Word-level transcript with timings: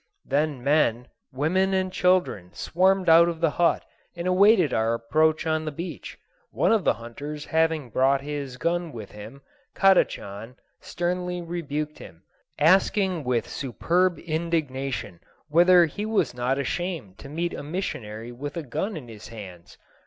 Then 0.25 0.63
men, 0.63 1.09
women, 1.31 1.75
and 1.75 1.93
children 1.93 2.51
swarmed 2.55 3.07
out 3.07 3.29
of 3.29 3.39
the 3.39 3.51
hut, 3.51 3.85
and 4.15 4.25
awaited 4.27 4.73
our 4.73 4.95
approach 4.95 5.45
on 5.45 5.63
the 5.63 5.71
beach. 5.71 6.17
One 6.49 6.71
of 6.71 6.83
the 6.83 6.95
hunters 6.95 7.45
having 7.45 7.91
brought 7.91 8.21
his 8.21 8.57
gun 8.57 8.93
with 8.93 9.11
him, 9.11 9.43
Kadachan 9.75 10.55
sternly 10.79 11.39
rebuked 11.43 11.99
him, 11.99 12.23
asking 12.57 13.25
with 13.25 13.47
superb 13.47 14.17
indignation 14.17 15.19
whether 15.49 15.85
he 15.85 16.07
was 16.07 16.33
not 16.33 16.57
ashamed 16.57 17.19
to 17.19 17.29
meet 17.29 17.53
a 17.53 17.61
missionary 17.61 18.31
with 18.31 18.57
a 18.57 18.63
gun 18.63 18.97
in 18.97 19.07
his 19.07 19.27
hands. 19.27 19.77